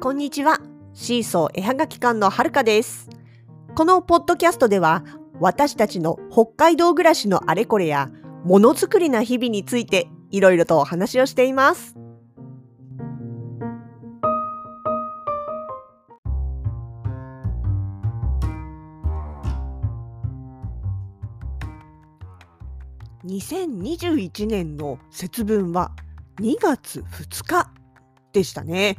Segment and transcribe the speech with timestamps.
[0.00, 0.60] こんにちは。
[0.94, 3.10] シーソー絵はがき館のはるかです。
[3.74, 5.04] このポッドキャストでは、
[5.40, 8.08] 私たちの北海道暮らしのあれこれや、
[8.42, 11.96] ものづくりな日々について、いろいろとお話をしています。
[23.26, 25.92] 2021年の節分は
[26.40, 27.70] 2月2日
[28.32, 28.96] でしたね。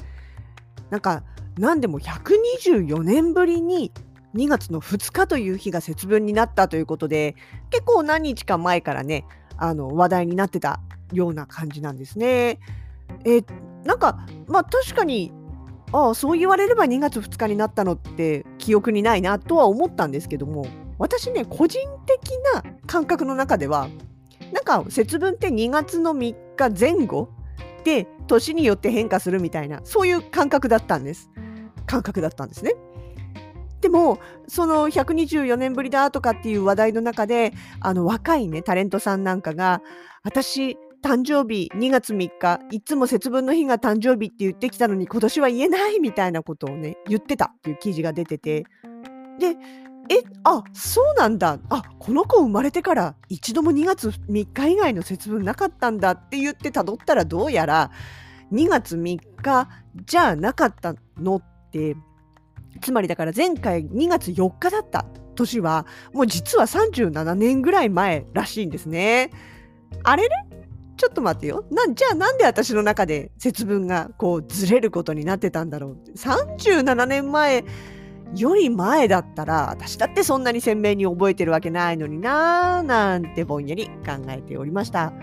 [0.92, 1.24] なんか
[1.58, 3.92] 何でも124年ぶりに
[4.36, 7.36] 2月の2日という日が節分になったということで
[7.72, 9.26] 結構何日か前からね
[9.58, 10.80] あの話題になってた
[11.12, 12.60] ような感じなんですね。
[13.26, 13.42] え
[13.84, 15.34] なんかまあ確かに
[15.92, 20.66] ああそう言われれば2月2日になったのって記憶にないなとは思ったんですけども
[20.98, 23.90] 私ね個人的な感覚の中では
[24.54, 27.30] なんか節分って2月の3日前後
[27.84, 31.30] で年によって変化するみたいなそういう感覚だったんです。
[31.86, 32.74] 感覚だったんですね。
[33.82, 39.82] でもその124年ぶりだとかっていう話題の中であの若いねタレントさんなんかが
[40.24, 48.66] 私誕生日2月3日いつも節分の日が誕生日って言ってきたのに今年は言えないみたいなことをね言ってたっていう記事が出てて。
[49.40, 49.56] で
[50.14, 51.58] えあそうなんだ。
[51.70, 57.92] あこの子生まれてから一度も2月3日以外の節分なかったんだって言ってたどったらどうやら
[58.52, 59.70] 2月3日
[60.06, 61.96] じゃなかったのって。
[62.82, 69.30] つまりだから前回2月4日だった年はもう実は37年ぐらい前らしいんですね。
[70.04, 70.30] あれれ？
[70.98, 71.66] ちょっと待ってよ。
[71.70, 76.12] なじゃあなんで私の中で節分がこうずれることになってたんだろうって。
[76.14, 77.66] 37年前
[78.36, 85.14] より前だったら私だってそんなに鮮明に覚えてるわけないのになーなんてぼんやり考えておりました。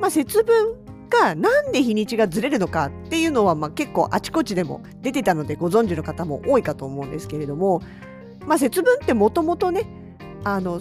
[0.00, 0.76] まあ節分
[1.08, 7.82] がなんで日にちがずれるのかっていうのはまあ結構あちこちでも出てたのでご存知の方も多いかと思うんですけれども、
[8.46, 9.86] まあ、節分ってもともとね
[10.44, 10.80] あの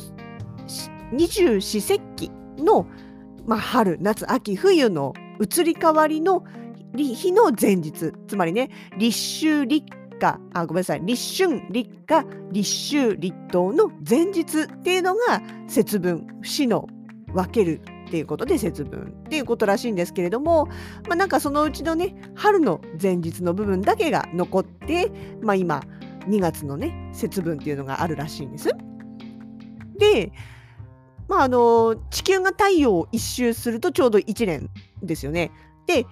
[1.11, 2.85] 二十四節気の、
[3.45, 6.43] まあ、春夏秋冬の移り変わりの
[6.93, 16.87] 日の前日つまりね立秋立夏あごめんなさい立春立夏立秋立冬の前日っていうのが節分節の
[17.33, 20.67] 分けるっていうことで節分っていうことらしいんですけれども、
[21.07, 25.11] まあ、なんかそのうちのね春の前日の部分だけが残って、
[25.41, 25.83] まあ、今
[26.27, 28.69] 2月のね節分っていうのがあるらしいんです。
[29.97, 30.31] で、
[31.27, 34.69] まあ、あの地球が太陽を一周するとちょうど1年
[35.01, 35.51] ですよね。
[35.87, 36.07] で1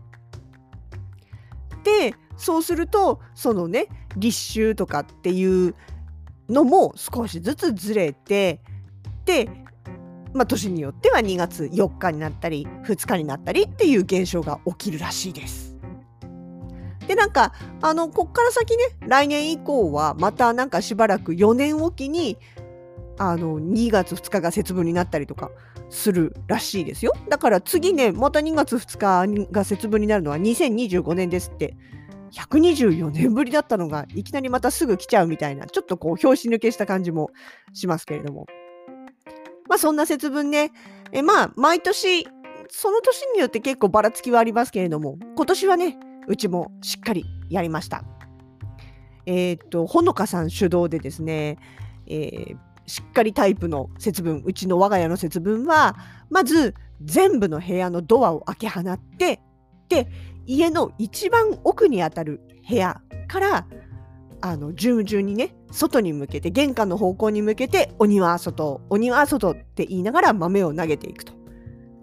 [1.82, 5.74] でそうするとそのね立秋とかっていう
[6.50, 8.60] のも少しずつずれて
[9.24, 9.48] で
[10.32, 15.76] まあ、年によっては2月4日になったり2日になったりっていう現象が起きるらしいです。
[17.06, 17.52] でなんか
[17.82, 22.38] あのこっから先ね来年以降はまたなんかしばらく4年おきに
[23.18, 25.50] あの2月2日が節分になったりとか
[25.88, 27.12] するらしいですよ。
[27.28, 31.76] だから次ねまた2月2日が節分になるのは2025年ですって。
[32.32, 37.30] 124年ぶりだったのがいきなりまたすぐ来ちゃうみたいなちょっとこう拍子抜けした感じも
[37.72, 38.46] しますけれども
[39.70, 40.72] まあそんな節分ね、
[41.12, 42.24] えまあ毎年、
[42.68, 45.96] その年によって結構ばらつきはありますけれども、今年はね、
[46.26, 48.02] うちもしっかりやりました。
[49.26, 51.56] えーっと、ほのかさん主導でですね、
[52.06, 55.94] えーしっかりタイプの節分、うちの我が家の節分は、
[56.28, 56.74] まず
[57.04, 59.40] 全部の部屋のドアを開け放って、
[59.88, 60.08] で、
[60.50, 63.66] 家の一番奥にあたる部屋から、
[64.40, 71.34] あの順々にね外に向けて玄関の方向に向けてお庭外お庭外って言いながら豆を投げていくと。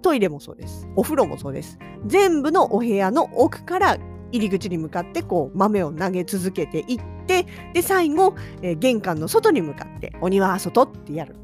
[0.02, 0.88] トイレもそうです。
[0.96, 1.78] お風呂もそうです。
[2.06, 3.98] 全部のお部屋の奥から
[4.32, 11.36] 入り口に向かってこう豆を投げ続けていってで最後、えー玄関の外に向かってお庭外ってやる。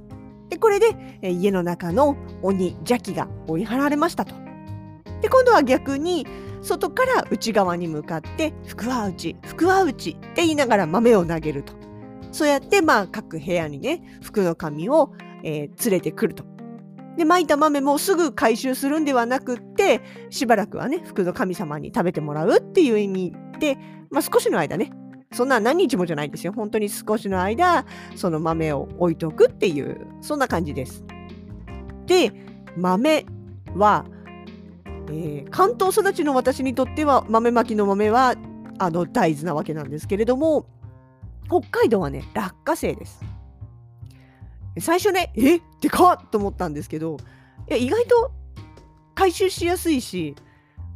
[0.50, 4.36] でこれで、えー家の中の鬼邪気が追い払われましたと。
[5.24, 6.28] で今度は逆に
[6.62, 11.74] 外から内側に向かって福は内福は内って言いながら豆を投げると。
[12.32, 16.44] そうやってまあ各部屋にね福の神を、えー連れてくると。
[17.16, 23.78] でまいた豆もすぐ回収するんではなくってしばらくはね福の神様に食べてもらうっていう意味で、
[24.10, 24.92] まあ、少しの間ね。
[25.32, 26.52] そんな何日もじゃないんですよ。
[26.54, 27.86] 本当に少しの間
[28.16, 31.06] その豆を置いとくっていうそんな感じです。
[32.08, 32.34] で
[32.76, 33.26] 豆
[33.76, 34.06] は、
[35.10, 38.36] えー、関東育ちの私にとっては豆まきの豆は
[38.80, 40.66] あの大豆なわけなんですけれども
[41.48, 43.22] 北海道はね落花生です。
[44.80, 45.60] 最初ねえ？
[45.82, 47.18] でかっと思ったんですけど
[47.70, 48.32] いや意外と
[49.14, 50.36] 回収しやすいし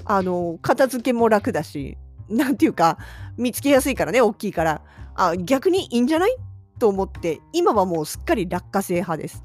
[0.05, 1.97] あの片付けも楽だし
[2.29, 2.97] なんていうか
[3.37, 4.81] 見つけやすいからね大きいから。
[5.19, 6.37] あ逆にいいんじゃない？
[6.77, 9.43] と思って今はもうすっかり落花生派です。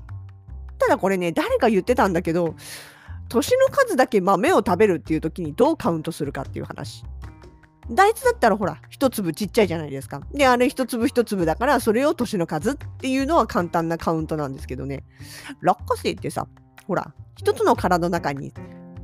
[0.79, 2.57] ただこれね誰か言ってたんだけど
[3.33, 7.03] 年の数だけ豆を食べるっていう時にどうカウントするかっていう話。
[7.91, 10.21] 大豆だったらほら一粒ちっちゃいじゃないですか。
[10.33, 15.03] であれ一粒一粒だからそれを年の数っていうのは簡単なカウントなんですけどね。
[15.63, 16.47] 落花生ってさ
[16.87, 18.53] ほら一つの殻の中に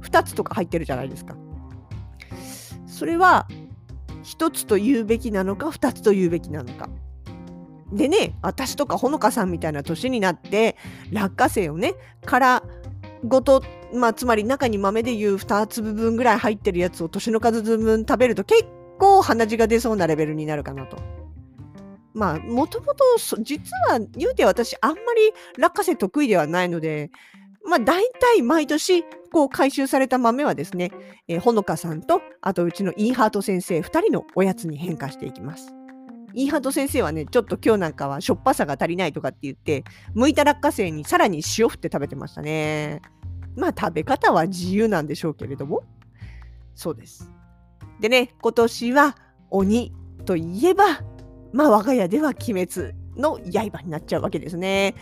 [0.02, 1.34] 2つとか入ってるじゃないですか。
[2.86, 3.48] それは
[4.24, 6.90] 1つと言うべきなのか2つと言うべきなのか。
[7.92, 10.76] でね私とかほのかさんみたいな年になって
[11.10, 11.94] 落花生をね
[12.26, 12.62] 殻
[13.24, 13.62] ごと、
[13.94, 18.64] まあ、つまり中に豆でいう2粒分ぐらい入ってるやつを年の数分食べると結
[18.98, 20.98] 構鼻血が出そうなレベルになるかなと。
[22.14, 23.04] まあもともと
[23.40, 27.10] 実は言うて私あんまり落花生得意ではないので
[27.68, 30.90] まあ、大体毎年こう回収された豆はですね、
[31.28, 35.74] えー、ほのかさんとあとうちのイーハート先生2人のおやつに変化していきます。
[36.34, 43.02] イーハート先生はねちょっと今日なんかはしょっぱさが足りないとかって言って剥いた落花生にさらに塩振って食べてましたね。
[43.58, 45.82] まあ食べ方は自由なんでしょうけれども
[46.74, 47.30] そうです。
[48.00, 49.16] でね今年は
[49.50, 49.92] 鬼
[50.24, 50.84] といえば
[51.52, 54.94] まあ我が家では鬼滅の刃になっちゃうわけですね。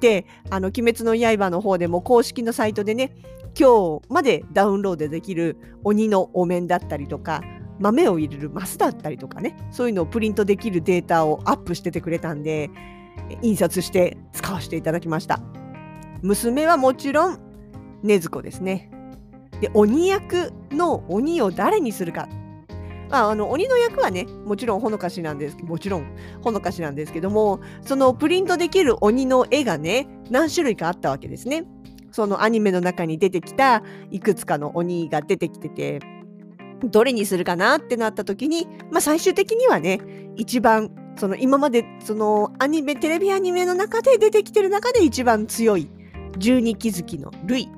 [0.00, 3.14] で、あの、鬼滅の刃の方でも公式のサイトでね、
[3.58, 7.42] 今日までダウンロードできる鬼のお面だったりとか、
[7.80, 12.70] 豆を入れるマスだったりとかね、そういうのをプリントできるデータをアップしててくれたんで、
[13.42, 15.40] 印刷して使わせていただきました。
[16.22, 17.38] 娘はもちろん、
[18.04, 18.90] 禰豆子ですね。
[19.60, 22.28] で、鬼役の鬼を誰にするか
[23.10, 26.06] まあ、あの鬼の役はねもちろんほのかしなんですもちろん
[26.42, 31.64] ほのかしなんですけどもそのプリントできる鬼の絵がね何種類かあったわけですね。
[32.10, 36.00] そのアニメの中に出てきたいくつかの鬼が出てきてて
[36.82, 40.00] どれにするかなってなった時に、まあ、最終的にはね
[40.34, 45.90] 一番その今までそのアニメテレビアニメの中で出てきてる中で一番強い
[46.38, 47.68] 十二気づきのルイ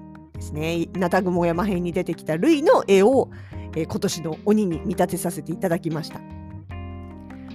[0.41, 0.87] ですね。
[0.95, 3.31] ナタグモ山編に出てきたルイの絵を
[3.77, 6.21] えー、今年の鬼に見立てさせていただきました。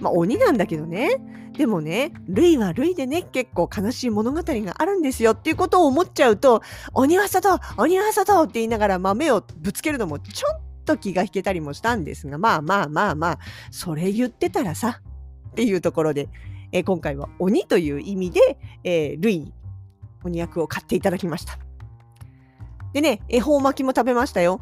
[0.02, 1.22] まあ、鬼なんだけどね、
[1.58, 6.62] でもね、ルイはルイでね、結構悲しい物語があるんですよっていうことを思っちゃうと、
[6.94, 13.40] 鬼は外鬼は外って言いながら豆をぶつけるのもちょっと気が引けたりもしたんですが、まあまあまあまあ、
[13.72, 15.02] それ言ってたらさ、
[15.52, 16.28] っていうところで、
[16.74, 19.54] えー、今回は鬼という意味で、えー、ルイに
[20.26, 21.65] 鬼役を買っていただきました。
[22.96, 24.62] でね、恵方巻きも食べましたよ。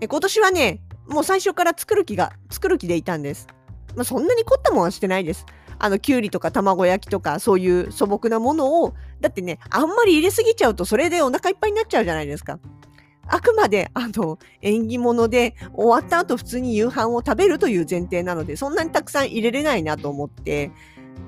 [0.00, 3.46] え今年はね、もう最初から作る気が、作る気でいたんです。
[3.94, 5.44] まあ、そんなに凝ったもんはしてないです。
[5.78, 12.58] あの、きゅうりとか卵焼きとか、そういう素朴なものを、だってね、あんまり入れすぎちゃうと、それでお腹いっぱいになっちゃうじゃないですか。
[13.26, 20.70] あくまで、あの、縁起物で、終わった後普通に夕飯を食べるという前提なので、そんなにたくさん入れれないなと思って、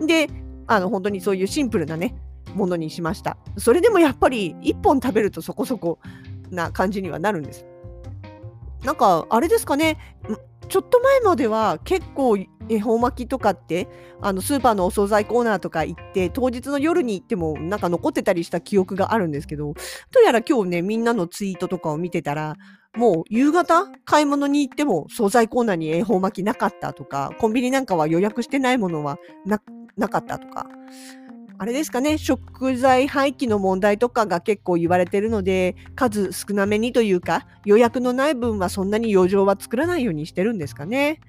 [0.00, 0.30] で、
[0.66, 2.14] あの、本当にそういうシンプルなね、
[2.54, 3.36] ものにしました。
[3.58, 5.98] それでもやっぱり、1本食べるとそこそこ
[6.50, 7.66] な感じにはなるんです。
[8.84, 9.98] なんかあれですかね
[10.68, 12.38] ちょっと前までは結構
[12.68, 13.88] 恵方巻きとかって
[14.20, 22.54] あのスーパーのお惣菜コーナーとか行って当日の夜に行ってもなんか残ってたりした記憶があるんですけどどうやら今日ねみんなのツイートとかを見てたら
[22.96, 29.18] もう夕方買い物に行っても惣菜コーナーに恵方巻きなかったとかコンビニなんかは予約してないものは
[29.96, 30.68] なかったとか
[31.62, 41.20] あれですかね、食材廃棄の問題とかが結構言われてるので、数少なめにというか、予約のない分はそんなに余剰は作らないようにしてるんですかね。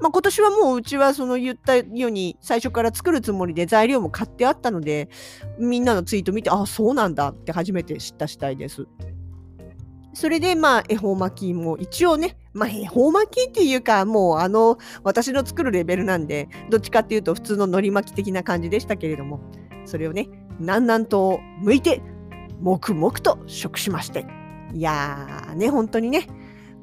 [0.00, 5.10] まあ、今年はもううちはその言ったように最初から作るつもりで材料も買ってあったので、
[5.58, 8.86] みんなのツイート見て、あ、そうなんだって初めて知った次第です。
[10.14, 19.40] それでまあ恵方巻きも一応ね、まあ恵方巻きっていうかもうあの私の作るレベルなんでどっちかっていうと普通の海苔巻き的な感じでしたけれども
[19.84, 20.28] それをね
[20.58, 22.00] 南南東向いて
[22.60, 24.26] 黙々と食しまして
[24.72, 26.26] いやーね本当にね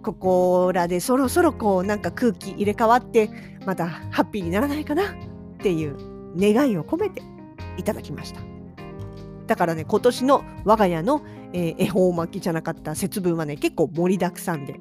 [0.04, 3.30] ここらでそろそろこうなんか空気入れ替わって
[3.66, 5.14] またハッピーにならないかなっ
[5.60, 5.96] ていう
[6.36, 7.22] 願いを込めて
[7.78, 8.42] いただきました。
[9.48, 11.22] だからね今年の我が家の
[11.54, 14.80] えー、恵方巻きじゃなかった節分はね、結構盛りだくさんで、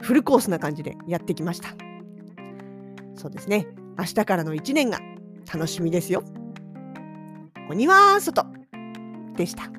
[0.00, 1.70] フルコースな感じでやってきました。
[3.14, 3.66] そうですね。
[3.98, 5.00] 明日からの1年が
[5.52, 6.22] 楽しみですよ。
[7.68, 8.46] 鬼は外
[9.36, 9.70] でした。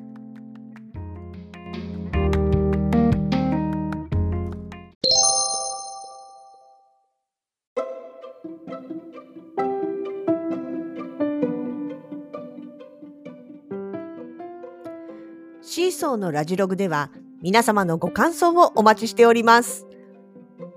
[15.79, 17.09] シーソーのラジログでは
[17.41, 19.87] 皆様のご感想をお待ちしております。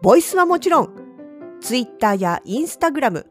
[0.01, 0.91] ボイスはもちろん、
[1.61, 3.25] Twitter や Instagram、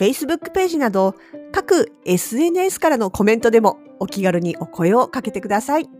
[0.00, 1.14] Facebook ページなど
[1.52, 5.90] 各 SNS からのコメントでもお気軽にお声をかけてください。